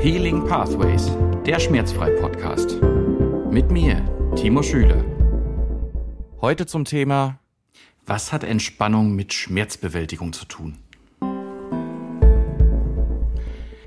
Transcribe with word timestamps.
Healing 0.00 0.46
Pathways, 0.46 1.10
der 1.44 1.58
Schmerzfrei-Podcast. 1.58 2.80
Mit 3.50 3.72
mir, 3.72 4.04
Timo 4.36 4.62
Schüler. 4.62 5.04
Heute 6.40 6.66
zum 6.66 6.84
Thema, 6.84 7.40
was 8.04 8.32
hat 8.32 8.44
Entspannung 8.44 9.16
mit 9.16 9.32
Schmerzbewältigung 9.32 10.32
zu 10.32 10.44
tun? 10.44 10.78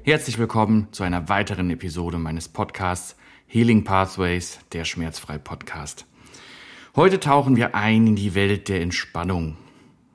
Herzlich 0.04 0.38
willkommen 0.38 0.90
zu 0.92 1.04
einer 1.04 1.30
weiteren 1.30 1.70
Episode 1.70 2.18
meines 2.18 2.50
Podcasts 2.50 3.16
Healing 3.48 3.86
Pathways, 3.86 4.60
der 4.74 4.84
Schmerzfrei-Podcast. 4.84 6.06
Heute 6.98 7.22
tauchen 7.22 7.56
wir 7.56 7.76
ein 7.76 8.08
in 8.08 8.16
die 8.18 8.36
Welt 8.36 8.68
der 8.68 8.82
Entspannung 8.82 9.56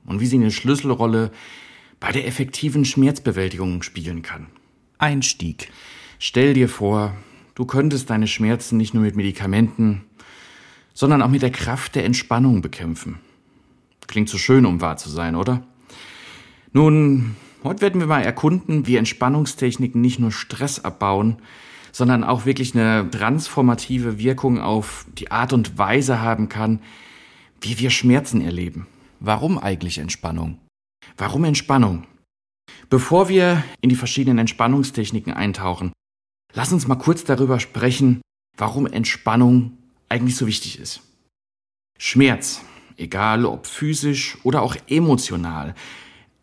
und 0.05 0.19
wie 0.19 0.27
sie 0.27 0.37
eine 0.37 0.51
Schlüsselrolle 0.51 1.31
bei 1.99 2.11
der 2.11 2.27
effektiven 2.27 2.85
Schmerzbewältigung 2.85 3.81
spielen 3.81 4.21
kann. 4.21 4.47
Einstieg. 4.97 5.71
Stell 6.19 6.53
dir 6.53 6.69
vor, 6.69 7.15
du 7.55 7.65
könntest 7.65 8.09
deine 8.09 8.27
Schmerzen 8.27 8.77
nicht 8.77 8.93
nur 8.93 9.03
mit 9.03 9.15
Medikamenten, 9.15 10.03
sondern 10.93 11.21
auch 11.21 11.29
mit 11.29 11.41
der 11.41 11.51
Kraft 11.51 11.95
der 11.95 12.05
Entspannung 12.05 12.61
bekämpfen. 12.61 13.19
Klingt 14.07 14.29
so 14.29 14.37
schön, 14.37 14.65
um 14.65 14.81
wahr 14.81 14.97
zu 14.97 15.09
sein, 15.09 15.35
oder? 15.35 15.63
Nun, 16.71 17.35
heute 17.63 17.81
werden 17.81 17.99
wir 17.99 18.07
mal 18.07 18.21
erkunden, 18.21 18.87
wie 18.87 18.97
Entspannungstechniken 18.97 19.99
nicht 19.99 20.19
nur 20.19 20.31
Stress 20.31 20.83
abbauen, 20.83 21.37
sondern 21.91 22.23
auch 22.23 22.45
wirklich 22.45 22.75
eine 22.75 23.09
transformative 23.09 24.19
Wirkung 24.19 24.59
auf 24.59 25.05
die 25.17 25.31
Art 25.31 25.53
und 25.53 25.77
Weise 25.77 26.21
haben 26.21 26.49
kann, 26.49 26.81
wie 27.61 27.79
wir 27.79 27.89
Schmerzen 27.89 28.41
erleben. 28.41 28.87
Warum 29.19 29.57
eigentlich 29.57 29.97
Entspannung? 29.97 30.59
Warum 31.17 31.43
Entspannung? 31.43 32.07
Bevor 32.89 33.29
wir 33.29 33.63
in 33.81 33.89
die 33.89 33.95
verschiedenen 33.95 34.39
Entspannungstechniken 34.39 35.33
eintauchen, 35.33 35.91
lass 36.53 36.71
uns 36.71 36.87
mal 36.87 36.95
kurz 36.95 37.23
darüber 37.23 37.59
sprechen, 37.59 38.21
warum 38.57 38.85
Entspannung 38.85 39.77
eigentlich 40.09 40.35
so 40.35 40.47
wichtig 40.47 40.79
ist. 40.79 41.01
Schmerz, 41.97 42.61
egal 42.97 43.45
ob 43.45 43.67
physisch 43.67 44.37
oder 44.43 44.61
auch 44.61 44.75
emotional, 44.87 45.75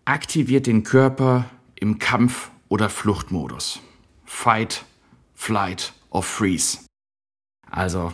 aktiviert 0.05 0.67
den 0.67 0.83
Körper 0.83 1.49
im 1.75 1.99
Kampf- 1.99 2.51
oder 2.69 2.89
Fluchtmodus. 2.89 3.81
Fight, 4.25 4.85
Flight 5.35 5.93
or 6.11 6.23
Freeze. 6.23 6.79
Also 7.71 8.13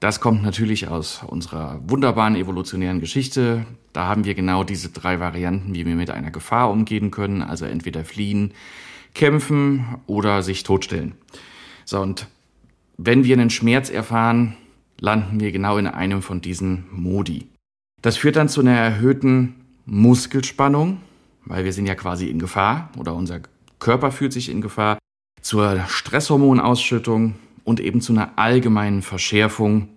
das 0.00 0.20
kommt 0.20 0.42
natürlich 0.42 0.88
aus 0.88 1.22
unserer 1.26 1.80
wunderbaren 1.84 2.36
evolutionären 2.36 3.00
Geschichte. 3.00 3.66
Da 3.92 4.06
haben 4.06 4.24
wir 4.24 4.34
genau 4.34 4.62
diese 4.62 4.90
drei 4.90 5.18
Varianten, 5.18 5.74
wie 5.74 5.86
wir 5.86 5.96
mit 5.96 6.10
einer 6.10 6.30
Gefahr 6.30 6.70
umgehen 6.70 7.10
können. 7.10 7.42
Also 7.42 7.64
entweder 7.64 8.04
fliehen, 8.04 8.52
kämpfen 9.14 9.96
oder 10.06 10.42
sich 10.42 10.62
totstellen. 10.62 11.14
So, 11.84 12.00
und 12.00 12.28
wenn 12.96 13.24
wir 13.24 13.34
einen 13.36 13.50
Schmerz 13.50 13.90
erfahren, 13.90 14.56
landen 15.00 15.40
wir 15.40 15.50
genau 15.50 15.78
in 15.78 15.86
einem 15.86 16.22
von 16.22 16.40
diesen 16.40 16.84
Modi. 16.92 17.48
Das 18.00 18.16
führt 18.16 18.36
dann 18.36 18.48
zu 18.48 18.60
einer 18.60 18.76
erhöhten 18.76 19.54
Muskelspannung, 19.86 21.00
weil 21.44 21.64
wir 21.64 21.72
sind 21.72 21.86
ja 21.86 21.94
quasi 21.96 22.26
in 22.26 22.38
Gefahr 22.38 22.90
oder 22.98 23.14
unser 23.14 23.40
Körper 23.78 24.12
fühlt 24.12 24.32
sich 24.32 24.48
in 24.48 24.60
Gefahr, 24.60 24.98
zur 25.40 25.80
Stresshormonausschüttung 25.86 27.34
und 27.68 27.80
eben 27.80 28.00
zu 28.00 28.14
einer 28.14 28.32
allgemeinen 28.36 29.02
Verschärfung 29.02 29.90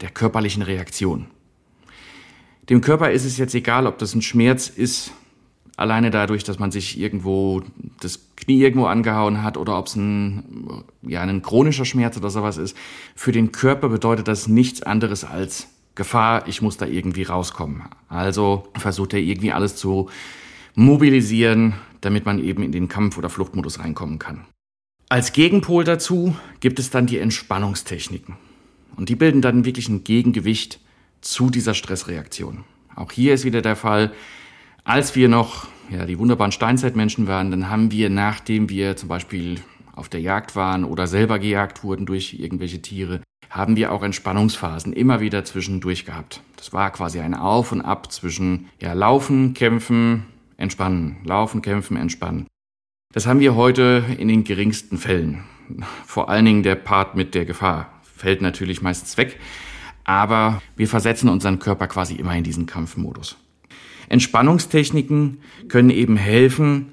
der 0.00 0.08
körperlichen 0.08 0.62
Reaktion. 0.62 1.26
Dem 2.70 2.80
Körper 2.80 3.10
ist 3.10 3.26
es 3.26 3.36
jetzt 3.36 3.54
egal, 3.54 3.86
ob 3.86 3.98
das 3.98 4.14
ein 4.14 4.22
Schmerz 4.22 4.68
ist, 4.68 5.12
alleine 5.76 6.10
dadurch, 6.10 6.42
dass 6.42 6.58
man 6.58 6.70
sich 6.70 6.98
irgendwo 6.98 7.62
das 8.00 8.34
Knie 8.34 8.62
irgendwo 8.62 8.86
angehauen 8.86 9.42
hat 9.42 9.58
oder 9.58 9.78
ob 9.78 9.88
es 9.88 9.96
ein, 9.96 10.84
ja, 11.02 11.20
ein 11.20 11.42
chronischer 11.42 11.84
Schmerz 11.84 12.16
oder 12.16 12.30
sowas 12.30 12.56
ist. 12.56 12.74
Für 13.14 13.32
den 13.32 13.52
Körper 13.52 13.90
bedeutet 13.90 14.26
das 14.26 14.48
nichts 14.48 14.82
anderes 14.82 15.24
als 15.24 15.68
Gefahr, 15.96 16.48
ich 16.48 16.62
muss 16.62 16.78
da 16.78 16.86
irgendwie 16.86 17.24
rauskommen. 17.24 17.82
Also 18.08 18.68
versucht 18.74 19.12
er 19.12 19.20
irgendwie 19.20 19.52
alles 19.52 19.76
zu 19.76 20.08
mobilisieren, 20.74 21.74
damit 22.00 22.24
man 22.24 22.38
eben 22.38 22.62
in 22.62 22.72
den 22.72 22.88
Kampf- 22.88 23.18
oder 23.18 23.28
Fluchtmodus 23.28 23.80
reinkommen 23.80 24.18
kann. 24.18 24.46
Als 25.10 25.32
Gegenpol 25.32 25.84
dazu 25.84 26.36
gibt 26.60 26.78
es 26.78 26.90
dann 26.90 27.06
die 27.06 27.18
Entspannungstechniken. 27.18 28.36
Und 28.94 29.08
die 29.08 29.16
bilden 29.16 29.40
dann 29.40 29.64
wirklich 29.64 29.88
ein 29.88 30.04
Gegengewicht 30.04 30.80
zu 31.22 31.48
dieser 31.48 31.72
Stressreaktion. 31.72 32.64
Auch 32.94 33.10
hier 33.10 33.32
ist 33.32 33.46
wieder 33.46 33.62
der 33.62 33.76
Fall, 33.76 34.12
als 34.84 35.16
wir 35.16 35.28
noch 35.28 35.66
ja, 35.88 36.04
die 36.04 36.18
wunderbaren 36.18 36.52
Steinzeitmenschen 36.52 37.26
waren, 37.26 37.50
dann 37.50 37.70
haben 37.70 37.90
wir, 37.90 38.10
nachdem 38.10 38.68
wir 38.68 38.96
zum 38.96 39.08
Beispiel 39.08 39.62
auf 39.96 40.10
der 40.10 40.20
Jagd 40.20 40.56
waren 40.56 40.84
oder 40.84 41.06
selber 41.06 41.38
gejagt 41.38 41.82
wurden 41.84 42.04
durch 42.04 42.34
irgendwelche 42.34 42.82
Tiere, 42.82 43.22
haben 43.48 43.76
wir 43.76 43.92
auch 43.92 44.02
Entspannungsphasen 44.02 44.92
immer 44.92 45.20
wieder 45.20 45.42
zwischendurch 45.42 46.04
gehabt. 46.04 46.42
Das 46.56 46.74
war 46.74 46.90
quasi 46.90 47.20
ein 47.20 47.34
Auf 47.34 47.72
und 47.72 47.80
Ab 47.80 48.12
zwischen 48.12 48.68
ja, 48.78 48.92
Laufen, 48.92 49.54
Kämpfen, 49.54 50.26
Entspannen, 50.58 51.16
Laufen, 51.24 51.62
Kämpfen, 51.62 51.96
Entspannen. 51.96 52.46
Das 53.14 53.26
haben 53.26 53.40
wir 53.40 53.54
heute 53.54 54.04
in 54.18 54.28
den 54.28 54.44
geringsten 54.44 54.98
Fällen. 54.98 55.44
Vor 56.04 56.28
allen 56.28 56.44
Dingen 56.44 56.62
der 56.62 56.74
Part 56.74 57.14
mit 57.14 57.34
der 57.34 57.46
Gefahr 57.46 57.90
fällt 58.02 58.42
natürlich 58.42 58.82
meistens 58.82 59.16
weg, 59.16 59.40
aber 60.04 60.60
wir 60.76 60.88
versetzen 60.88 61.30
unseren 61.30 61.58
Körper 61.58 61.86
quasi 61.86 62.16
immer 62.16 62.36
in 62.36 62.44
diesen 62.44 62.66
Kampfmodus. 62.66 63.38
Entspannungstechniken 64.10 65.38
können 65.68 65.88
eben 65.88 66.18
helfen, 66.18 66.92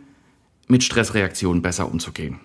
mit 0.70 0.86
Stressreaktionen 0.86 1.62
besser 1.62 1.92
umzugehen. 1.92 2.40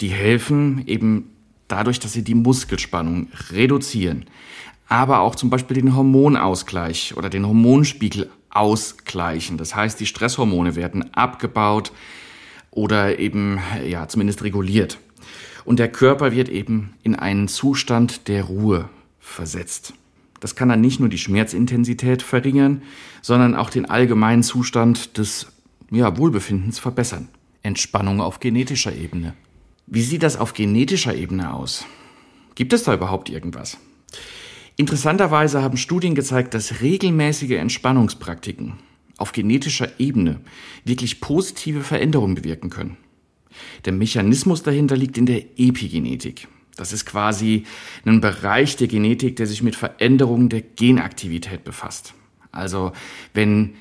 Die 0.00 0.08
helfen 0.08 0.82
eben 0.88 1.30
dadurch, 1.68 2.00
dass 2.00 2.12
sie 2.12 2.24
die 2.24 2.34
Muskelspannung 2.34 3.28
reduzieren, 3.52 4.24
aber 4.88 5.20
auch 5.20 5.36
zum 5.36 5.48
Beispiel 5.48 5.76
den 5.76 5.94
Hormonausgleich 5.94 7.16
oder 7.16 7.30
den 7.30 7.46
Hormonspiegel 7.46 8.30
ausgleichen. 8.50 9.58
Das 9.58 9.76
heißt, 9.76 10.00
die 10.00 10.06
Stresshormone 10.06 10.74
werden 10.74 11.14
abgebaut, 11.14 11.92
oder 12.72 13.20
eben 13.20 13.60
ja 13.86 14.08
zumindest 14.08 14.42
reguliert. 14.42 14.98
Und 15.64 15.78
der 15.78 15.92
Körper 15.92 16.32
wird 16.32 16.48
eben 16.48 16.94
in 17.04 17.14
einen 17.14 17.46
Zustand 17.46 18.26
der 18.26 18.44
Ruhe 18.44 18.88
versetzt. 19.20 19.94
Das 20.40 20.56
kann 20.56 20.68
dann 20.68 20.80
nicht 20.80 20.98
nur 20.98 21.08
die 21.08 21.18
Schmerzintensität 21.18 22.20
verringern, 22.20 22.82
sondern 23.20 23.54
auch 23.54 23.70
den 23.70 23.88
allgemeinen 23.88 24.42
Zustand 24.42 25.16
des 25.18 25.46
ja, 25.92 26.16
Wohlbefindens 26.18 26.80
verbessern. 26.80 27.28
Entspannung 27.62 28.20
auf 28.20 28.40
genetischer 28.40 28.92
Ebene. 28.92 29.34
Wie 29.86 30.02
sieht 30.02 30.24
das 30.24 30.36
auf 30.36 30.52
genetischer 30.52 31.14
Ebene 31.14 31.54
aus? 31.54 31.84
Gibt 32.56 32.72
es 32.72 32.82
da 32.82 32.94
überhaupt 32.94 33.30
irgendwas? 33.30 33.78
Interessanterweise 34.76 35.62
haben 35.62 35.76
Studien 35.76 36.16
gezeigt, 36.16 36.54
dass 36.54 36.80
regelmäßige 36.80 37.52
Entspannungspraktiken 37.52 38.74
auf 39.18 39.32
genetischer 39.32 39.88
Ebene 39.98 40.40
wirklich 40.84 41.20
positive 41.20 41.82
Veränderungen 41.82 42.34
bewirken 42.34 42.70
können. 42.70 42.96
Der 43.84 43.92
Mechanismus 43.92 44.62
dahinter 44.62 44.96
liegt 44.96 45.18
in 45.18 45.26
der 45.26 45.42
Epigenetik. 45.58 46.48
Das 46.76 46.92
ist 46.92 47.04
quasi 47.04 47.64
ein 48.06 48.20
Bereich 48.20 48.76
der 48.76 48.88
Genetik, 48.88 49.36
der 49.36 49.46
sich 49.46 49.62
mit 49.62 49.76
Veränderungen 49.76 50.48
der 50.48 50.62
Genaktivität 50.62 51.64
befasst. 51.64 52.14
Also 52.50 52.92
wenn 53.34 53.74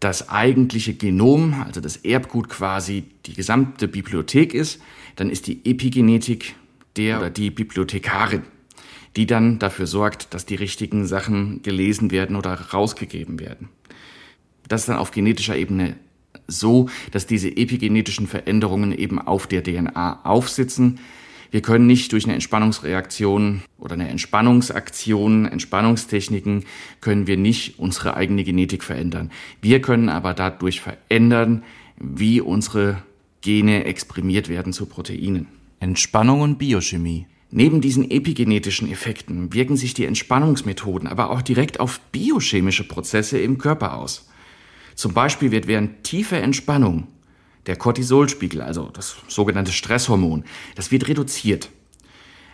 das 0.00 0.28
eigentliche 0.28 0.94
Genom, 0.94 1.62
also 1.62 1.80
das 1.80 1.96
Erbgut 1.96 2.48
quasi 2.48 3.04
die 3.26 3.34
gesamte 3.34 3.86
Bibliothek 3.86 4.54
ist, 4.54 4.80
dann 5.16 5.30
ist 5.30 5.46
die 5.46 5.64
Epigenetik 5.64 6.54
der 6.96 7.18
oder 7.18 7.30
die 7.30 7.50
Bibliothekarin, 7.50 8.42
die 9.16 9.26
dann 9.26 9.58
dafür 9.58 9.86
sorgt, 9.86 10.34
dass 10.34 10.44
die 10.44 10.56
richtigen 10.56 11.06
Sachen 11.06 11.62
gelesen 11.62 12.10
werden 12.10 12.36
oder 12.36 12.54
rausgegeben 12.54 13.38
werden. 13.38 13.68
Das 14.72 14.80
ist 14.80 14.88
dann 14.88 14.96
auf 14.96 15.10
genetischer 15.10 15.54
Ebene 15.54 15.96
so, 16.46 16.88
dass 17.10 17.26
diese 17.26 17.54
epigenetischen 17.54 18.26
Veränderungen 18.26 18.96
eben 18.96 19.18
auf 19.18 19.46
der 19.46 19.62
DNA 19.62 20.24
aufsitzen. 20.24 20.98
Wir 21.50 21.60
können 21.60 21.86
nicht 21.86 22.10
durch 22.12 22.24
eine 22.24 22.32
Entspannungsreaktion 22.32 23.60
oder 23.76 23.92
eine 23.92 24.08
Entspannungsaktion, 24.08 25.44
Entspannungstechniken, 25.44 26.64
können 27.02 27.26
wir 27.26 27.36
nicht 27.36 27.78
unsere 27.80 28.16
eigene 28.16 28.44
Genetik 28.44 28.82
verändern. 28.82 29.30
Wir 29.60 29.82
können 29.82 30.08
aber 30.08 30.32
dadurch 30.32 30.80
verändern, 30.80 31.64
wie 31.98 32.40
unsere 32.40 33.02
Gene 33.42 33.84
exprimiert 33.84 34.48
werden 34.48 34.72
zu 34.72 34.86
Proteinen. 34.86 35.48
Entspannung 35.80 36.40
und 36.40 36.56
Biochemie. 36.56 37.26
Neben 37.50 37.82
diesen 37.82 38.10
epigenetischen 38.10 38.90
Effekten 38.90 39.52
wirken 39.52 39.76
sich 39.76 39.92
die 39.92 40.06
Entspannungsmethoden 40.06 41.08
aber 41.08 41.28
auch 41.28 41.42
direkt 41.42 41.78
auf 41.78 42.00
biochemische 42.10 42.88
Prozesse 42.88 43.38
im 43.38 43.58
Körper 43.58 43.98
aus. 43.98 44.30
Zum 44.94 45.14
Beispiel 45.14 45.50
wird 45.50 45.66
während 45.66 46.04
tiefer 46.04 46.40
Entspannung 46.40 47.08
der 47.66 47.76
Cortisolspiegel, 47.76 48.60
also 48.60 48.90
das 48.92 49.16
sogenannte 49.28 49.72
Stresshormon, 49.72 50.44
das 50.74 50.90
wird 50.90 51.08
reduziert. 51.08 51.70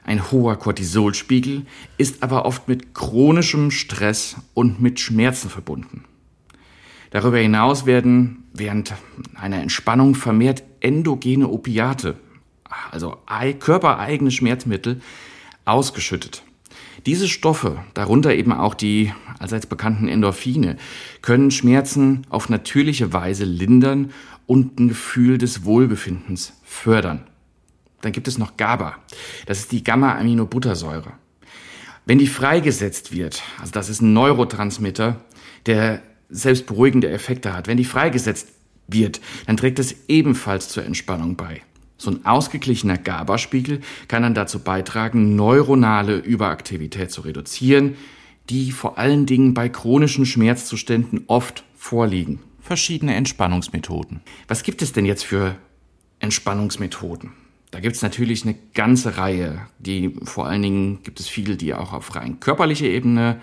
Ein 0.04 0.30
hoher 0.30 0.56
Cortisolspiegel 0.56 1.66
ist 1.98 2.22
aber 2.22 2.46
oft 2.46 2.68
mit 2.68 2.94
chronischem 2.94 3.70
Stress 3.70 4.36
und 4.54 4.80
mit 4.80 5.00
Schmerzen 5.00 5.50
verbunden. 5.50 6.04
Darüber 7.10 7.38
hinaus 7.38 7.86
werden 7.86 8.44
während 8.52 8.94
einer 9.34 9.60
Entspannung 9.60 10.14
vermehrt 10.14 10.62
endogene 10.80 11.48
Opiate, 11.48 12.16
also 12.90 13.18
körpereigene 13.58 14.30
Schmerzmittel, 14.30 15.00
ausgeschüttet. 15.64 16.42
Diese 17.06 17.28
Stoffe, 17.28 17.84
darunter 17.94 18.34
eben 18.34 18.52
auch 18.52 18.74
die 18.74 19.12
allseits 19.38 19.66
bekannten 19.66 20.08
Endorphine, 20.08 20.76
können 21.22 21.50
Schmerzen 21.50 22.26
auf 22.28 22.48
natürliche 22.48 23.12
Weise 23.12 23.44
lindern 23.44 24.10
und 24.46 24.80
ein 24.80 24.88
Gefühl 24.88 25.38
des 25.38 25.64
Wohlbefindens 25.64 26.54
fördern. 26.64 27.26
Dann 28.00 28.12
gibt 28.12 28.28
es 28.28 28.38
noch 28.38 28.56
GABA. 28.56 28.96
Das 29.46 29.58
ist 29.60 29.72
die 29.72 29.84
Gamma-Aminobuttersäure. 29.84 31.12
Wenn 32.06 32.18
die 32.18 32.26
freigesetzt 32.26 33.12
wird, 33.12 33.42
also 33.60 33.72
das 33.72 33.88
ist 33.88 34.00
ein 34.00 34.12
Neurotransmitter, 34.12 35.20
der 35.66 36.02
selbstberuhigende 36.30 37.10
Effekte 37.10 37.54
hat, 37.54 37.66
wenn 37.66 37.76
die 37.76 37.84
freigesetzt 37.84 38.48
wird, 38.86 39.20
dann 39.46 39.56
trägt 39.56 39.78
es 39.78 39.94
ebenfalls 40.08 40.68
zur 40.68 40.84
Entspannung 40.84 41.36
bei. 41.36 41.62
So 41.98 42.12
ein 42.12 42.24
ausgeglichener 42.24 42.96
GABA-Spiegel 42.96 43.80
kann 44.06 44.22
dann 44.22 44.34
dazu 44.34 44.60
beitragen, 44.60 45.34
neuronale 45.34 46.16
Überaktivität 46.16 47.10
zu 47.10 47.22
reduzieren, 47.22 47.96
die 48.48 48.70
vor 48.70 48.98
allen 48.98 49.26
Dingen 49.26 49.52
bei 49.52 49.68
chronischen 49.68 50.24
Schmerzzuständen 50.24 51.24
oft 51.26 51.64
vorliegen. 51.76 52.40
Verschiedene 52.60 53.14
Entspannungsmethoden. 53.16 54.20
Was 54.46 54.62
gibt 54.62 54.80
es 54.80 54.92
denn 54.92 55.06
jetzt 55.06 55.24
für 55.24 55.56
Entspannungsmethoden? 56.20 57.32
Da 57.70 57.80
gibt 57.80 57.96
es 57.96 58.02
natürlich 58.02 58.44
eine 58.44 58.54
ganze 58.74 59.18
Reihe. 59.18 59.66
Die 59.78 60.14
vor 60.22 60.46
allen 60.46 60.62
Dingen 60.62 61.02
gibt 61.02 61.20
es 61.20 61.28
viele, 61.28 61.56
die 61.56 61.74
auch 61.74 61.92
auf 61.92 62.14
rein 62.14 62.40
körperlicher 62.40 62.86
Ebene 62.86 63.40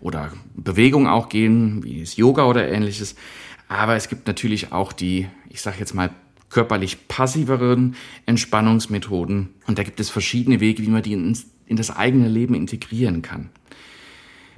oder 0.00 0.32
Bewegung 0.54 1.08
auch 1.08 1.28
gehen, 1.28 1.82
wie 1.82 2.00
es 2.00 2.16
Yoga 2.16 2.44
oder 2.44 2.68
ähnliches. 2.68 3.16
Aber 3.68 3.96
es 3.96 4.08
gibt 4.08 4.26
natürlich 4.26 4.72
auch 4.72 4.92
die, 4.92 5.26
ich 5.50 5.60
sage 5.60 5.78
jetzt 5.80 5.94
mal, 5.94 6.10
körperlich 6.48 7.08
passiveren 7.08 7.96
Entspannungsmethoden. 8.26 9.50
Und 9.66 9.78
da 9.78 9.82
gibt 9.82 10.00
es 10.00 10.10
verschiedene 10.10 10.60
Wege, 10.60 10.82
wie 10.82 10.88
man 10.88 11.02
die 11.02 11.12
in, 11.12 11.36
in 11.66 11.76
das 11.76 11.94
eigene 11.94 12.28
Leben 12.28 12.54
integrieren 12.54 13.22
kann. 13.22 13.50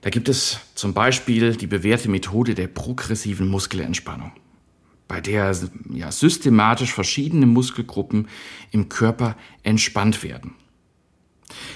Da 0.01 0.11
gibt 0.11 0.29
es 0.29 0.61
zum 0.75 0.95
Beispiel 0.95 1.57
die 1.57 1.67
bewährte 1.67 2.09
Methode 2.09 2.55
der 2.55 2.69
progressiven 2.69 3.49
Muskelentspannung, 3.49 4.33
bei 5.09 5.21
der 5.21 5.57
ja, 5.91 6.13
systematisch 6.13 6.93
verschiedene 6.93 7.47
Muskelgruppen 7.47 8.29
im 8.71 8.89
Körper 8.89 9.37
entspannt 9.65 10.23
werden. 10.23 10.55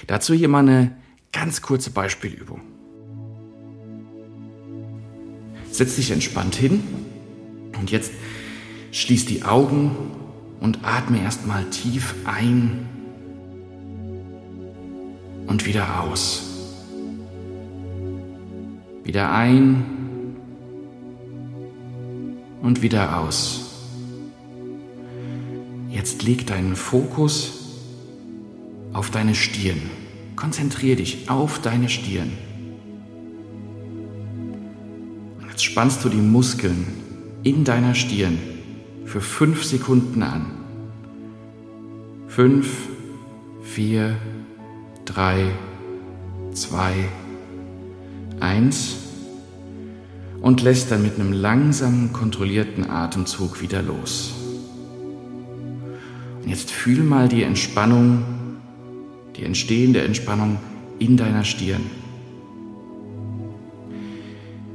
Dazu 0.07 0.33
hier 0.33 0.47
mal 0.47 0.59
eine 0.59 0.95
ganz 1.31 1.61
kurze 1.61 1.89
Beispielübung. 1.89 2.61
Setz 5.71 5.95
dich 5.95 6.11
entspannt 6.11 6.55
hin 6.55 6.83
und 7.77 7.91
jetzt 7.91 8.11
schließ 8.93 9.25
die 9.25 9.43
Augen 9.43 9.91
und 10.61 10.79
atme 10.83 11.21
erstmal 11.21 11.65
tief 11.65 12.13
ein 12.25 12.87
und 15.47 15.65
wieder 15.65 16.01
aus. 16.01 16.43
Wieder 19.03 19.33
ein 19.33 19.83
und 22.61 22.81
wieder 22.81 23.19
aus. 23.19 23.71
Jetzt 25.89 26.23
leg 26.23 26.45
deinen 26.47 26.75
Fokus 26.75 27.79
auf 28.93 29.09
deine 29.09 29.33
Stirn. 29.33 29.81
Konzentriere 30.35 30.97
dich 30.97 31.29
auf 31.29 31.59
deine 31.59 31.89
Stirn. 31.89 32.31
Jetzt 35.49 35.63
spannst 35.63 36.05
du 36.05 36.09
die 36.09 36.17
Muskeln 36.17 36.85
in 37.43 37.63
deiner 37.63 37.95
Stirn 37.95 38.52
für 39.05 39.21
fünf 39.21 39.63
Sekunden 39.63 40.23
an. 40.23 40.45
Fünf, 42.27 42.87
vier, 43.61 44.17
drei, 45.05 45.51
zwei, 46.53 46.93
eins 48.39 48.97
und 50.41 50.61
lässt 50.61 50.91
dann 50.91 51.03
mit 51.03 51.19
einem 51.19 51.31
langsamen, 51.31 52.11
kontrollierten 52.11 52.89
Atemzug 52.89 53.61
wieder 53.61 53.81
los. 53.81 54.33
Und 56.43 56.49
jetzt 56.49 56.71
fühl 56.71 57.03
mal 57.03 57.29
die 57.29 57.43
Entspannung, 57.43 58.23
die 59.37 59.43
entstehende 59.43 60.01
Entspannung 60.01 60.57
in 60.99 61.15
deiner 61.15 61.45
Stirn. 61.45 61.83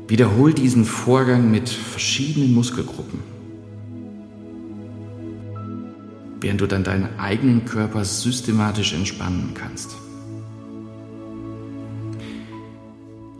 Wiederhol 0.08 0.54
diesen 0.54 0.86
Vorgang 0.86 1.50
mit 1.50 1.68
verschiedenen 1.68 2.54
Muskelgruppen, 2.54 3.20
während 6.40 6.60
du 6.60 6.66
dann 6.66 6.84
deinen 6.84 7.18
eigenen 7.18 7.64
Körper 7.64 8.04
systematisch 8.04 8.92
entspannen 8.92 9.52
kannst. 9.54 9.96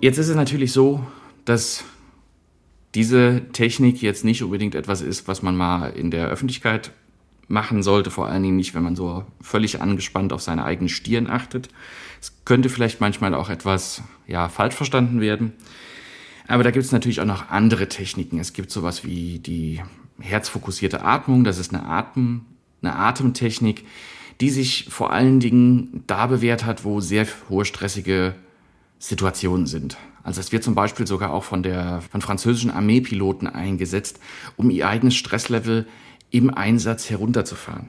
Jetzt 0.01 0.19
ist 0.19 0.29
es 0.29 0.37
natürlich 0.37 0.73
so, 0.73 1.05
dass 1.45 1.85
diese 2.95 3.43
Technik 3.53 4.01
jetzt 4.01 4.25
nicht 4.25 4.43
unbedingt 4.43 4.75
etwas 4.75 5.03
ist, 5.03 5.29
was 5.29 5.43
man 5.43 5.57
mal 5.57 5.91
in 5.91 6.11
der 6.11 6.29
Öffentlichkeit 6.29 6.93
machen 7.49 7.83
sollte, 7.83 8.11
vor 8.11 8.29
allen 8.29 8.43
Dingen 8.43 8.57
nicht, 8.57 8.75
wenn 8.75 8.83
man 8.83 8.97
so 8.97 9.25
völlig 9.41 9.81
angespannt 9.81 10.33
auf 10.33 10.43
seine 10.43 10.65
eigene 10.65 10.89
Stirn 10.89 11.27
achtet. 11.27 11.69
Es 12.21 12.45
könnte 12.45 12.69
vielleicht 12.69 13.01
manchmal 13.01 13.35
auch 13.35 13.49
etwas 13.49 14.03
ja, 14.27 14.49
falsch 14.49 14.75
verstanden 14.75 15.21
werden. 15.21 15.53
Aber 16.47 16.63
da 16.63 16.71
gibt 16.71 16.85
es 16.85 16.93
natürlich 16.93 17.21
auch 17.21 17.27
noch 17.27 17.51
andere 17.51 17.89
Techniken. 17.89 18.39
Es 18.39 18.53
gibt 18.53 18.71
sowas 18.71 19.05
wie 19.05 19.39
die 19.39 19.81
herzfokussierte 20.21 21.03
Atmung, 21.03 21.45
das 21.45 21.59
ist 21.59 21.75
eine, 21.75 21.87
Atem, 21.87 22.45
eine 22.83 22.95
Atemtechnik, 22.95 23.85
die 24.41 24.51
sich 24.51 24.87
vor 24.89 25.13
allen 25.13 25.41
Dingen 25.41 26.05
da 26.07 26.27
bewährt 26.27 26.65
hat, 26.65 26.85
wo 26.85 27.01
sehr 27.01 27.27
hohe 27.49 27.65
stressige 27.65 28.35
Situationen 28.99 29.67
sind. 29.67 29.97
Also 30.23 30.41
es 30.41 30.53
wird 30.53 30.63
zum 30.63 30.75
Beispiel 30.75 31.07
sogar 31.07 31.33
auch 31.33 31.45
von 31.45 31.63
der 31.63 32.03
von 32.11 32.21
französischen 32.21 32.71
Armeepiloten 32.71 33.49
eingesetzt, 33.49 34.21
um 34.57 34.71
ihr 34.71 34.89
eigenes 34.89 35.15
Stresslevel 35.15 35.87
im 36.31 36.53
Einsatz 36.53 37.09
herunterzufahren. 37.09 37.89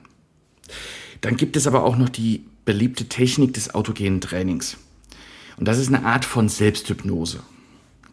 Dann 1.22 1.36
gibt 1.36 1.58
es 1.58 1.68
aber 1.68 1.84
auch 1.84 1.98
noch 1.98 2.10
die 2.10 2.46
beliebte 2.66 3.10
Technik 3.10 3.54
des 3.56 3.76
autogenen 3.76 4.22
Trainings. 4.22 4.78
Und 5.58 5.68
das 5.68 5.78
ist 5.78 5.90
eine 5.90 6.06
Art 6.06 6.24
von 6.24 6.48
Selbsthypnose. 6.48 7.42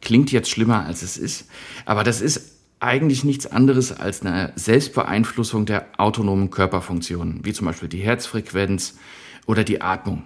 Klingt 0.00 0.32
jetzt 0.32 0.50
schlimmer, 0.50 0.84
als 0.84 1.02
es 1.02 1.16
ist, 1.16 1.46
aber 1.84 2.02
das 2.02 2.20
ist 2.20 2.55
eigentlich 2.80 3.24
nichts 3.24 3.46
anderes 3.46 3.92
als 3.92 4.22
eine 4.22 4.52
Selbstbeeinflussung 4.56 5.66
der 5.66 5.86
autonomen 5.96 6.50
Körperfunktionen, 6.50 7.44
wie 7.44 7.52
zum 7.52 7.66
Beispiel 7.66 7.88
die 7.88 8.00
Herzfrequenz 8.00 8.98
oder 9.46 9.64
die 9.64 9.80
Atmung. 9.80 10.24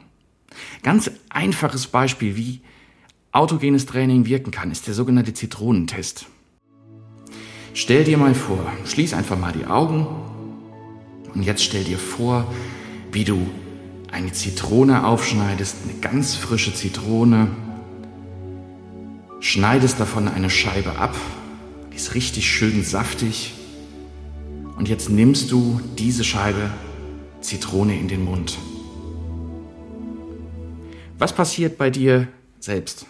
Ganz 0.83 1.11
einfaches 1.29 1.87
Beispiel, 1.87 2.37
wie 2.37 2.61
autogenes 3.33 3.87
Training 3.87 4.27
wirken 4.27 4.51
kann, 4.51 4.71
ist 4.71 4.87
der 4.87 4.95
sogenannte 4.95 5.33
Zitronentest. 5.33 6.27
Stell 7.73 8.03
dir 8.03 8.19
mal 8.19 8.35
vor, 8.35 8.67
schließ 8.85 9.15
einfach 9.15 9.39
mal 9.39 9.53
die 9.53 9.67
Augen 9.67 10.07
und 11.33 11.45
jetzt 11.45 11.63
stell 11.63 11.85
dir 11.85 11.99
vor, 11.99 12.53
wie 13.13 13.25
du 13.25 13.49
eine 14.11 14.33
Zitrone 14.33 15.07
aufschneidest, 15.07 15.77
eine 15.85 16.01
ganz 16.01 16.35
frische 16.35 16.75
Zitrone, 16.75 17.49
schneidest 19.39 20.01
davon 20.01 20.27
eine 20.27 20.51
Scheibe 20.51 20.99
ab, 20.99 21.15
die 21.93 21.97
ist 21.97 22.15
richtig 22.15 22.51
schön 22.51 22.85
saftig 22.85 23.55
und 24.77 24.89
jetzt 24.89 25.11
nimmst 25.11 25.51
du 25.51 25.81
diese 25.99 26.25
Scheibe 26.25 26.71
Zitrone 27.41 27.99
in 27.99 28.09
den 28.09 28.25
Mund. 28.25 28.59
Was 31.19 31.35
passiert 31.35 31.77
bei 31.77 31.91
dir 31.91 32.29
selbst? 32.59 33.07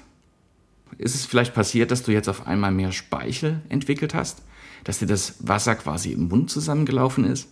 Ist 0.99 1.15
es 1.15 1.27
vielleicht 1.27 1.55
passiert, 1.55 1.91
dass 1.91 2.03
du 2.03 2.13
jetzt 2.13 2.29
auf 2.29 2.47
einmal 2.47 2.73
mehr 2.73 2.93
Speichel 2.93 3.61
entwickelt 3.69 4.15
hast? 4.15 4.43
Dass 4.85 4.99
dir 4.99 5.07
das 5.07 5.37
Wasser 5.47 5.77
quasi 5.77 6.13
im 6.13 6.29
Mund 6.29 6.51
zusammengelaufen 6.51 7.25
ist? 7.25 7.49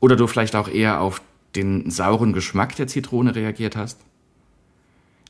Oder 0.00 0.16
du 0.16 0.26
vielleicht 0.26 0.54
auch 0.54 0.68
eher 0.68 1.00
auf 1.00 1.20
den 1.56 1.90
sauren 1.90 2.32
Geschmack 2.32 2.76
der 2.76 2.86
Zitrone 2.86 3.34
reagiert 3.34 3.76
hast? 3.76 3.98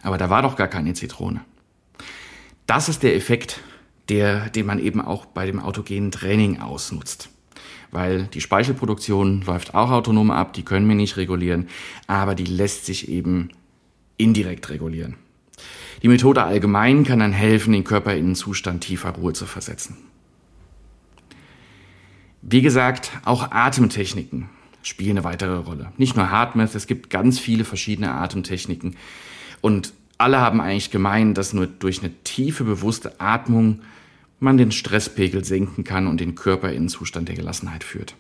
Aber 0.02 0.18
da 0.18 0.28
war 0.28 0.42
doch 0.42 0.56
gar 0.56 0.68
keine 0.68 0.92
Zitrone. 0.92 1.40
Das 2.66 2.88
ist 2.88 3.02
der 3.02 3.16
Effekt, 3.16 3.60
der, 4.08 4.50
den 4.50 4.66
man 4.66 4.78
eben 4.78 5.00
auch 5.00 5.26
bei 5.26 5.46
dem 5.46 5.60
autogenen 5.60 6.10
Training 6.10 6.60
ausnutzt. 6.60 7.30
Weil 7.90 8.24
die 8.24 8.40
Speichelproduktion 8.40 9.42
läuft 9.42 9.74
auch 9.74 9.90
autonom 9.90 10.30
ab, 10.30 10.52
die 10.52 10.64
können 10.64 10.88
wir 10.88 10.96
nicht 10.96 11.16
regulieren, 11.16 11.68
aber 12.06 12.34
die 12.34 12.44
lässt 12.44 12.86
sich 12.86 13.08
eben 13.08 13.50
indirekt 14.16 14.68
regulieren. 14.70 15.16
Die 16.02 16.08
Methode 16.08 16.42
allgemein 16.42 17.04
kann 17.04 17.20
dann 17.20 17.32
helfen, 17.32 17.72
den 17.72 17.84
Körper 17.84 18.14
in 18.14 18.26
einen 18.26 18.34
Zustand 18.34 18.82
tiefer 18.82 19.10
Ruhe 19.10 19.32
zu 19.32 19.46
versetzen. 19.46 19.96
Wie 22.42 22.60
gesagt, 22.60 23.10
auch 23.24 23.52
Atemtechniken 23.52 24.50
spielen 24.82 25.12
eine 25.12 25.24
weitere 25.24 25.56
Rolle. 25.56 25.92
Nicht 25.96 26.16
nur 26.16 26.30
HeartMath, 26.30 26.74
es 26.74 26.86
gibt 26.86 27.08
ganz 27.08 27.38
viele 27.38 27.64
verschiedene 27.64 28.12
Atemtechniken 28.12 28.96
und 29.62 29.94
alle 30.24 30.40
haben 30.40 30.62
eigentlich 30.62 30.90
gemeint, 30.90 31.36
dass 31.36 31.52
nur 31.52 31.66
durch 31.66 32.00
eine 32.00 32.10
tiefe, 32.24 32.64
bewusste 32.64 33.20
Atmung 33.20 33.82
man 34.40 34.56
den 34.56 34.72
Stresspegel 34.72 35.44
senken 35.44 35.84
kann 35.84 36.06
und 36.06 36.18
den 36.18 36.34
Körper 36.34 36.70
in 36.70 36.76
einen 36.78 36.88
Zustand 36.88 37.28
der 37.28 37.36
Gelassenheit 37.36 37.84
führt. 37.84 38.16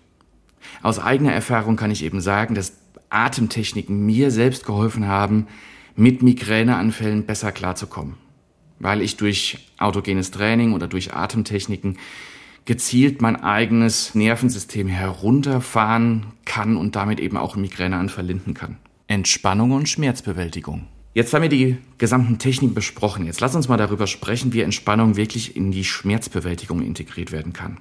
Aus 0.82 0.98
eigener 0.98 1.32
Erfahrung 1.32 1.76
kann 1.76 1.90
ich 1.90 2.04
eben 2.04 2.20
sagen, 2.20 2.54
dass 2.54 2.74
Atemtechniken 3.08 4.04
mir 4.04 4.30
selbst 4.30 4.66
geholfen 4.66 5.08
haben, 5.08 5.46
mit 5.96 6.22
Migräneanfällen 6.22 7.24
besser 7.24 7.52
klarzukommen, 7.52 8.16
weil 8.80 9.00
ich 9.00 9.16
durch 9.16 9.70
autogenes 9.78 10.30
Training 10.30 10.74
oder 10.74 10.88
durch 10.88 11.14
Atemtechniken 11.14 11.96
gezielt 12.66 13.22
mein 13.22 13.42
eigenes 13.42 14.14
Nervensystem 14.14 14.88
herunterfahren 14.88 16.26
kann 16.44 16.76
und 16.76 16.96
damit 16.96 17.18
eben 17.18 17.38
auch 17.38 17.56
Migräneanfall 17.56 18.26
lindern 18.26 18.52
kann. 18.52 18.76
Entspannung 19.06 19.70
und 19.70 19.88
Schmerzbewältigung. 19.88 20.86
Jetzt 21.14 21.32
haben 21.32 21.42
wir 21.42 21.48
die 21.48 21.76
gesamten 21.96 22.38
Techniken 22.40 22.74
besprochen. 22.74 23.24
Jetzt 23.24 23.40
lass 23.40 23.54
uns 23.54 23.68
mal 23.68 23.76
darüber 23.76 24.08
sprechen, 24.08 24.52
wie 24.52 24.62
Entspannung 24.62 25.14
wirklich 25.14 25.54
in 25.54 25.70
die 25.70 25.84
Schmerzbewältigung 25.84 26.82
integriert 26.82 27.30
werden 27.30 27.52
kann. 27.52 27.78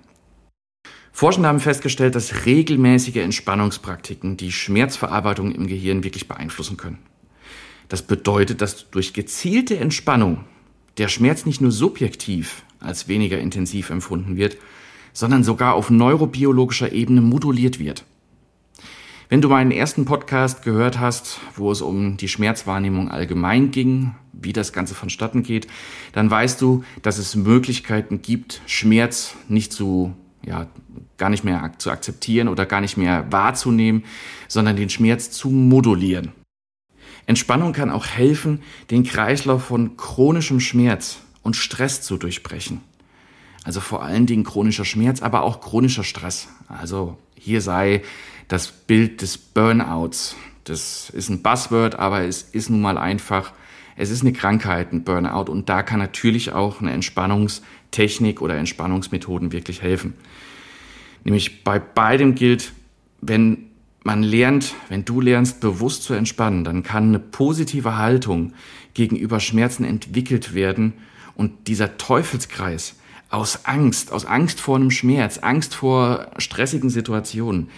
Forschende 1.12 1.50
haben 1.50 1.60
festgestellt, 1.60 2.14
dass 2.14 2.46
regelmäßige 2.46 3.18
Entspannungspraktiken 3.18 4.38
die 4.38 4.52
Schmerzverarbeitung 4.52 5.52
im 5.52 5.66
Gehirn 5.66 6.04
wirklich 6.04 6.28
beeinflussen 6.28 6.78
können. 6.78 7.00
Das 7.90 8.04
bedeutet, 8.04 8.62
dass 8.62 8.92
durch 8.92 9.14
gezielte 9.14 9.78
Entspannung 9.78 10.44
der 11.00 11.08
Schmerz 11.08 11.48
nicht 11.48 11.60
nur 11.60 11.72
subjektiv 11.72 12.64
als 12.80 13.08
weniger 13.08 13.40
intensiv 13.40 13.90
empfunden 13.90 14.38
wird, 14.38 14.58
sondern 15.12 15.44
sogar 15.44 15.74
auf 15.74 15.90
neurobiologischer 15.90 16.92
Ebene 16.92 17.22
moduliert 17.22 17.80
wird. 17.80 18.06
Wenn 19.34 19.42
du 19.42 19.50
meinen 19.50 19.72
ersten 19.72 20.06
Podcast 20.06 20.62
gehört 20.62 21.00
hast, 21.00 21.40
wo 21.56 21.72
es 21.72 21.82
um 21.82 22.18
die 22.18 22.28
Schmerzwahrnehmung 22.28 23.10
allgemein 23.10 23.72
ging, 23.72 24.14
wie 24.32 24.54
das 24.54 24.74
Ganze 24.74 24.94
vonstatten 24.94 25.42
geht, 25.42 25.66
dann 26.12 26.30
weißt 26.30 26.62
du, 26.62 26.84
dass 27.02 27.18
es 27.18 27.36
Möglichkeiten 27.36 28.22
gibt, 28.22 28.62
Schmerz 28.68 29.34
nicht 29.48 29.74
zu, 29.74 30.14
ja, 30.46 30.68
gar 31.18 31.32
nicht 31.32 31.44
mehr 31.44 31.72
zu 31.80 31.90
akzeptieren 31.90 32.48
oder 32.48 32.68
gar 32.68 32.80
nicht 32.80 32.96
mehr 32.96 33.26
wahrzunehmen, 33.32 34.04
sondern 34.48 34.76
den 34.76 34.92
Schmerz 34.92 35.32
zu 35.32 35.50
modulieren. 35.50 36.32
Entspannung 37.26 37.74
kann 37.74 37.90
auch 37.90 38.06
helfen, 38.06 38.62
den 38.92 39.04
Kreislauf 39.04 39.64
von 39.64 39.98
chronischem 39.98 40.60
Schmerz 40.60 41.22
und 41.42 41.56
Stress 41.56 42.04
zu 42.04 42.18
durchbrechen. 42.18 42.82
Also 43.64 43.80
vor 43.80 44.04
allen 44.04 44.28
Dingen 44.28 44.44
chronischer 44.44 44.86
Schmerz, 44.86 45.24
aber 45.24 45.42
auch 45.42 45.60
chronischer 45.60 46.04
Stress. 46.04 46.50
Also 46.68 47.18
hier 47.36 47.62
sei 47.62 48.04
das 48.48 48.72
Bild 48.72 49.22
des 49.22 49.38
Burnouts. 49.38 50.36
Das 50.64 51.10
ist 51.10 51.30
ein 51.30 51.42
Buzzword, 51.42 51.96
aber 51.96 52.22
es 52.22 52.44
ist 52.44 52.70
nun 52.70 52.82
mal 52.82 52.98
einfach, 52.98 53.52
es 53.96 54.10
ist 54.10 54.22
eine 54.22 54.34
Krankheit, 54.34 54.94
ein 54.94 55.04
Burnout. 55.04 55.52
Und 55.52 55.70
da 55.70 55.84
kann 55.84 56.00
natürlich 56.00 56.52
auch 56.54 56.82
eine 56.82 56.92
Entspannungstechnik 56.92 58.42
oder 58.42 58.58
Entspannungsmethoden 58.58 59.52
wirklich 59.52 59.82
helfen. 59.82 60.14
Nämlich 61.24 61.64
bei 61.64 61.80
beidem 61.80 62.36
gilt, 62.36 62.74
wenn 63.22 63.70
man 64.04 64.24
lernt, 64.24 64.76
wenn 64.90 65.06
du 65.06 65.22
lernst, 65.22 65.62
bewusst 65.62 66.04
zu 66.04 66.14
entspannen, 66.14 66.64
dann 66.64 66.84
kann 66.84 67.08
eine 67.08 67.20
positive 67.20 67.96
Haltung 67.96 68.54
gegenüber 68.94 69.40
Schmerzen 69.40 69.86
entwickelt 69.86 70.54
werden 70.54 70.94
und 71.36 71.68
dieser 71.68 71.98
Teufelskreis 71.98 72.96
aus 73.30 73.66
Angst, 73.66 74.12
aus 74.12 74.26
Angst 74.26 74.62
vor 74.62 74.76
einem 74.76 74.92
Schmerz, 74.92 75.40
Angst 75.40 75.74
vor 75.74 76.28
stressigen 76.38 76.90
Situationen, 76.90 77.70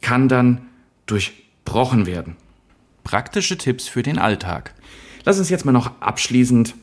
kann 0.00 0.28
dann 0.28 0.62
durchbrochen 1.06 2.06
werden. 2.06 2.36
Praktische 3.04 3.58
Tipps 3.58 3.88
für 3.88 4.02
den 4.02 4.18
Alltag. 4.18 4.74
Lass 5.24 5.38
uns 5.38 5.50
jetzt 5.50 5.64
mal 5.64 5.72
noch 5.72 6.00
abschließend 6.00 6.74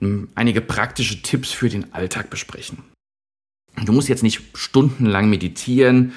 hm, 0.00 0.28
einige 0.34 0.60
praktische 0.60 1.22
Tipps 1.22 1.52
für 1.52 1.68
den 1.68 1.92
Alltag 1.92 2.30
besprechen. 2.30 2.78
Du 3.84 3.92
musst 3.92 4.08
jetzt 4.08 4.22
nicht 4.22 4.42
stundenlang 4.54 5.28
meditieren, 5.28 6.12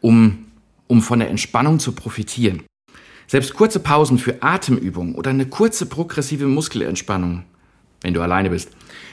um 0.00 0.46
um 0.90 1.02
von 1.02 1.20
der 1.20 1.30
Entspannung 1.30 1.78
zu 1.78 1.92
profitieren. 1.92 2.64
Selbst 3.28 3.54
kurze 3.54 3.78
Pausen 3.78 4.18
für 4.18 4.42
Atemübungen 4.42 5.14
oder 5.14 5.30
eine 5.30 5.46
kurze 5.46 5.86
progressive 5.86 6.48
Muskelentspannung, 6.48 7.44
wenn 8.02 8.12
du 8.12 8.20
alleine 8.20 8.50
bist, 8.50 8.70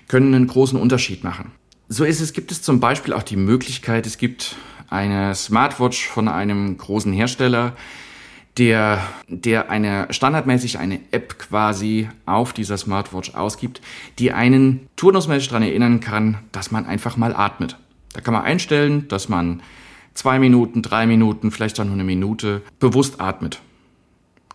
können 0.08 0.34
einen 0.34 0.48
großen 0.48 0.80
Unterschied 0.80 1.24
machen. 1.24 1.52
So 1.88 2.04
ist 2.04 2.20
es, 2.20 2.34
gibt 2.34 2.52
es 2.52 2.64
zum 2.64 2.80
Beispiel 2.80 3.14
auch 3.14 3.22
die 3.22 3.36
Möglichkeit, 3.36 4.08
es 4.08 4.18
gibt 4.18 4.56
eine 4.90 5.36
Smartwatch 5.36 6.08
von 6.08 6.28
einem 6.28 6.78
großen 6.78 7.14
Hersteller, 7.14 7.74
der, 8.58 9.02
der 9.28 9.70
eine 9.70 10.08
standardmäßig 10.10 10.80
eine 10.80 11.00
App 11.12 11.38
quasi 11.38 12.10
auf 12.26 12.54
dieser 12.54 12.78
Smartwatch 12.78 13.36
ausgibt, 13.36 13.82
die 14.18 14.32
einen 14.32 14.88
turnusmäßig 14.96 15.50
daran 15.50 15.64
erinnern 15.64 16.00
kann, 16.00 16.40
dass 16.52 16.72
man 16.72 16.86
einfach 16.86 17.18
mal 17.18 17.36
atmet. 17.36 17.78
Da 18.14 18.22
kann 18.22 18.34
man 18.34 18.44
einstellen, 18.44 19.08
dass 19.10 19.30
man 19.30 19.62
zwei 20.16 20.40
Minuten, 20.40 20.82
drei 20.82 21.06
Minuten, 21.06 21.52
vielleicht 21.52 21.80
auch 21.80 21.86
nur 21.86 21.94
eine 21.94 22.04
Minute 22.04 22.64
bewusst 22.80 23.22
atmet. 23.22 23.62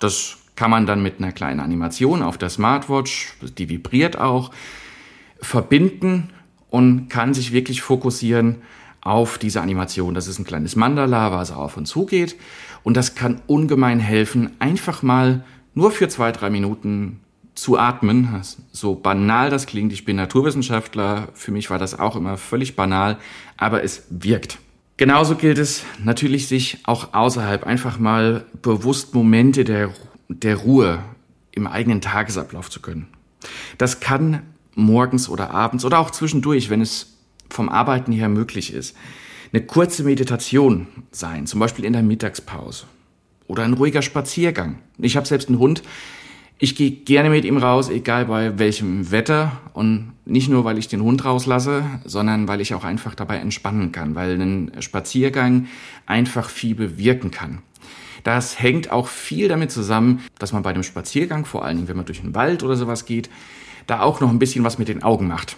Das 0.00 0.38
kann 0.56 0.70
man 0.70 0.86
dann 0.86 1.02
mit 1.02 1.18
einer 1.18 1.32
kleinen 1.32 1.60
Animation 1.60 2.22
auf 2.22 2.38
der 2.38 2.50
Smartwatch, 2.50 3.34
die 3.56 3.68
vibriert 3.68 4.18
auch, 4.18 4.50
verbinden 5.40 6.30
und 6.70 7.08
kann 7.08 7.34
sich 7.34 7.52
wirklich 7.52 7.82
fokussieren 7.82 8.62
auf 9.02 9.36
diese 9.36 9.60
Animation. 9.60 10.14
Das 10.14 10.28
ist 10.28 10.38
ein 10.38 10.44
kleines 10.44 10.76
Mandala, 10.76 11.32
was 11.32 11.52
auf 11.52 11.76
und 11.76 11.86
zu 11.86 12.06
geht. 12.06 12.36
Und 12.82 12.96
das 12.96 13.14
kann 13.14 13.42
ungemein 13.46 14.00
helfen, 14.00 14.50
einfach 14.58 15.02
mal 15.02 15.44
nur 15.74 15.90
für 15.90 16.08
zwei, 16.08 16.32
drei 16.32 16.50
Minuten 16.50 17.20
zu 17.54 17.78
atmen. 17.78 18.40
So 18.72 18.94
banal 18.94 19.50
das 19.50 19.66
klingt, 19.66 19.92
ich 19.92 20.04
bin 20.04 20.16
Naturwissenschaftler, 20.16 21.28
für 21.34 21.52
mich 21.52 21.68
war 21.68 21.78
das 21.78 21.98
auch 21.98 22.16
immer 22.16 22.38
völlig 22.38 22.76
banal, 22.76 23.18
aber 23.56 23.82
es 23.84 24.04
wirkt. 24.08 24.58
Genauso 24.96 25.34
gilt 25.34 25.58
es 25.58 25.84
natürlich, 26.02 26.46
sich 26.46 26.78
auch 26.84 27.12
außerhalb 27.12 27.66
einfach 27.66 27.98
mal 27.98 28.44
bewusst 28.62 29.14
Momente 29.14 29.64
der, 29.64 29.90
der 30.28 30.56
Ruhe 30.56 31.00
im 31.50 31.66
eigenen 31.66 32.00
Tagesablauf 32.00 32.70
zu 32.70 32.80
können. 32.80 33.08
Das 33.78 34.00
kann 34.00 34.42
morgens 34.74 35.28
oder 35.28 35.50
abends 35.50 35.84
oder 35.84 35.98
auch 35.98 36.10
zwischendurch, 36.10 36.70
wenn 36.70 36.80
es 36.80 37.11
vom 37.52 37.68
Arbeiten 37.68 38.12
her 38.12 38.28
möglich 38.28 38.72
ist, 38.72 38.96
eine 39.52 39.62
kurze 39.62 40.04
Meditation 40.04 40.86
sein, 41.10 41.46
zum 41.46 41.60
Beispiel 41.60 41.84
in 41.84 41.92
der 41.92 42.02
Mittagspause 42.02 42.86
oder 43.46 43.64
ein 43.64 43.74
ruhiger 43.74 44.02
Spaziergang. 44.02 44.78
Ich 44.98 45.16
habe 45.16 45.26
selbst 45.26 45.48
einen 45.48 45.58
Hund, 45.58 45.82
ich 46.62 46.76
gehe 46.76 46.92
gerne 46.92 47.28
mit 47.28 47.44
ihm 47.44 47.56
raus, 47.56 47.90
egal 47.90 48.26
bei 48.26 48.56
welchem 48.56 49.10
Wetter. 49.10 49.60
Und 49.72 50.12
nicht 50.24 50.48
nur, 50.48 50.64
weil 50.64 50.78
ich 50.78 50.86
den 50.86 51.02
Hund 51.02 51.24
rauslasse, 51.24 51.84
sondern 52.04 52.46
weil 52.46 52.60
ich 52.60 52.72
auch 52.72 52.84
einfach 52.84 53.16
dabei 53.16 53.38
entspannen 53.38 53.90
kann, 53.90 54.14
weil 54.14 54.40
ein 54.40 54.70
Spaziergang 54.78 55.66
einfach 56.06 56.48
viel 56.48 56.76
bewirken 56.76 57.32
kann. 57.32 57.62
Das 58.22 58.60
hängt 58.60 58.92
auch 58.92 59.08
viel 59.08 59.48
damit 59.48 59.72
zusammen, 59.72 60.20
dass 60.38 60.52
man 60.52 60.62
bei 60.62 60.72
dem 60.72 60.84
Spaziergang, 60.84 61.46
vor 61.46 61.64
allen 61.64 61.78
Dingen 61.78 61.88
wenn 61.88 61.96
man 61.96 62.06
durch 62.06 62.20
den 62.20 62.36
Wald 62.36 62.62
oder 62.62 62.76
sowas 62.76 63.06
geht, 63.06 63.28
da 63.88 64.00
auch 64.00 64.20
noch 64.20 64.30
ein 64.30 64.38
bisschen 64.38 64.62
was 64.62 64.78
mit 64.78 64.86
den 64.86 65.02
Augen 65.02 65.26
macht. 65.26 65.56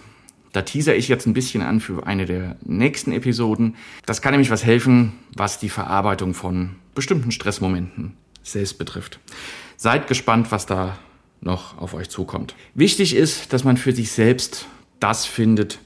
Da 0.55 0.61
teaser 0.61 0.95
ich 0.95 1.09
jetzt 1.09 1.25
ein 1.25 1.33
bisschen 1.33 1.61
an 1.61 1.81
für 1.81 2.07
eine 2.07 2.25
der 2.25 2.55
nächsten 2.63 3.11
Episoden. 3.11 3.75
Das 4.05 4.21
kann 4.21 4.31
nämlich 4.31 4.51
was 4.51 4.63
helfen, 4.63 5.11
was 5.35 5.59
die 5.59 5.67
Verarbeitung 5.67 6.33
von 6.33 6.77
bestimmten 6.93 7.31
Stressmomenten 7.31 8.13
selbst 8.41 8.77
betrifft. 8.77 9.19
Seid 9.75 10.07
gespannt, 10.07 10.53
was 10.53 10.65
da 10.65 10.97
noch 11.41 11.77
auf 11.77 11.93
euch 11.93 12.09
zukommt. 12.09 12.55
Wichtig 12.73 13.17
ist, 13.17 13.51
dass 13.51 13.65
man 13.65 13.75
für 13.75 13.91
sich 13.91 14.11
selbst 14.11 14.67
das 15.01 15.25
findet, 15.25 15.79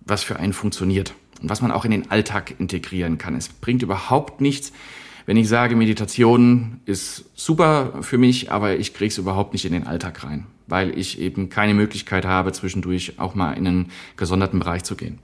was 0.00 0.24
für 0.24 0.40
einen 0.40 0.52
funktioniert 0.52 1.14
und 1.40 1.48
was 1.48 1.62
man 1.62 1.70
auch 1.70 1.84
in 1.84 1.92
den 1.92 2.10
Alltag 2.10 2.58
integrieren 2.58 3.18
kann. 3.18 3.36
Es 3.36 3.48
bringt 3.48 3.84
überhaupt 3.84 4.40
nichts, 4.40 4.72
wenn 5.26 5.36
ich 5.36 5.48
sage, 5.48 5.76
Meditation 5.76 6.80
ist 6.84 7.26
super 7.36 8.02
für 8.02 8.18
mich, 8.18 8.50
aber 8.50 8.76
ich 8.76 8.92
kriege 8.92 9.08
es 9.08 9.18
überhaupt 9.18 9.52
nicht 9.52 9.66
in 9.66 9.72
den 9.72 9.86
Alltag 9.86 10.24
rein, 10.24 10.46
weil 10.66 10.96
ich 10.98 11.20
eben 11.20 11.48
keine 11.48 11.74
Möglichkeit 11.74 12.24
habe, 12.24 12.52
zwischendurch 12.52 13.18
auch 13.18 13.34
mal 13.34 13.52
in 13.52 13.66
einen 13.66 13.92
gesonderten 14.16 14.58
Bereich 14.58 14.84
zu 14.84 14.96
gehen. 14.96 15.18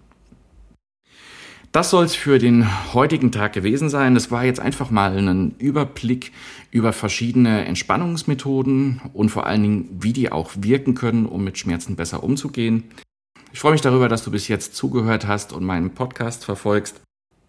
Das 1.72 1.88
soll 1.88 2.04
es 2.04 2.14
für 2.14 2.38
den 2.38 2.66
heutigen 2.92 3.32
Tag 3.32 3.54
gewesen 3.54 3.88
sein. 3.88 4.12
Das 4.12 4.30
war 4.30 4.44
jetzt 4.44 4.60
einfach 4.60 4.90
mal 4.90 5.16
ein 5.16 5.54
Überblick 5.58 6.30
über 6.70 6.92
verschiedene 6.92 7.64
Entspannungsmethoden 7.64 9.00
und 9.14 9.30
vor 9.30 9.46
allen 9.46 9.62
Dingen, 9.62 9.88
wie 9.98 10.12
die 10.12 10.30
auch 10.30 10.50
wirken 10.54 10.94
können, 10.94 11.24
um 11.24 11.44
mit 11.44 11.56
Schmerzen 11.56 11.96
besser 11.96 12.22
umzugehen. 12.22 12.84
Ich 13.54 13.60
freue 13.60 13.72
mich 13.72 13.80
darüber, 13.80 14.10
dass 14.10 14.22
du 14.22 14.30
bis 14.30 14.48
jetzt 14.48 14.76
zugehört 14.76 15.26
hast 15.26 15.54
und 15.54 15.64
meinen 15.64 15.90
Podcast 15.90 16.44
verfolgst. 16.44 17.00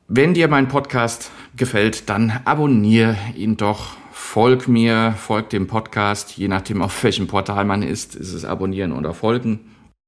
Wenn 0.08 0.34
dir 0.34 0.48
mein 0.48 0.70
Podcast 0.70 1.32
gefällt, 1.58 2.10
dann 2.10 2.42
abonniere 2.46 3.18
ihn 3.36 3.58
doch. 3.58 3.98
Folg 4.34 4.68
mir, 4.68 5.13
folg 5.16 5.52
dem 5.52 5.68
Podcast, 5.68 6.36
je 6.38 6.48
nachdem 6.48 6.82
auf 6.82 7.04
welchem 7.04 7.28
Portal 7.28 7.66
man 7.66 7.84
ist, 7.84 8.16
ist 8.16 8.34
es 8.34 8.46
abonnieren 8.46 8.92
oder 8.92 9.13
folgen. 9.13 9.60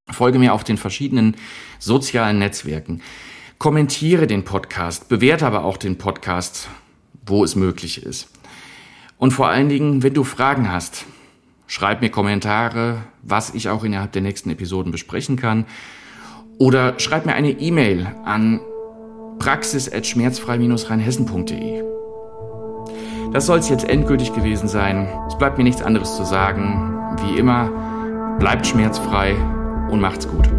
Folge 0.09 0.39
mir 0.39 0.55
auf 0.55 0.63
den 0.63 0.77
verschiedenen 0.77 1.35
sozialen 1.77 2.39
Netzwerken. 2.39 3.03
Kommentiere 3.59 4.25
den 4.25 4.43
Podcast, 4.43 5.09
bewerte 5.09 5.45
aber 5.45 5.63
auch 5.63 5.77
den 5.77 5.99
Podcast, 5.99 6.69
wo 7.23 7.43
es 7.43 7.55
möglich 7.55 8.01
ist. 8.01 8.31
Und 9.19 9.29
vor 9.29 9.49
allen 9.49 9.69
Dingen, 9.69 10.01
wenn 10.01 10.15
du 10.15 10.23
Fragen 10.23 10.71
hast, 10.71 11.05
schreib 11.67 12.01
mir 12.01 12.09
Kommentare, 12.09 13.03
was 13.21 13.53
ich 13.53 13.69
auch 13.69 13.83
innerhalb 13.83 14.13
der 14.13 14.23
nächsten 14.23 14.49
Episoden 14.49 14.91
besprechen 14.91 15.35
kann. 15.35 15.67
Oder 16.57 16.99
schreib 16.99 17.27
mir 17.27 17.35
eine 17.35 17.51
E-Mail 17.51 18.07
an 18.25 18.59
praxis.schmerzfrei-rheinhessen.de. 19.37 21.94
Das 23.35 23.47
soll 23.47 23.59
es 23.59 23.67
jetzt 23.67 23.89
endgültig 23.89 24.33
gewesen 24.33 24.69
sein. 24.69 25.09
Es 25.27 25.37
bleibt 25.37 25.57
mir 25.57 25.65
nichts 25.65 25.81
anderes 25.81 26.15
zu 26.15 26.23
sagen. 26.23 27.17
Wie 27.21 27.37
immer, 27.37 27.69
bleibt 28.39 28.65
schmerzfrei 28.65 29.35
und 29.89 29.99
macht's 29.99 30.25
gut. 30.25 30.49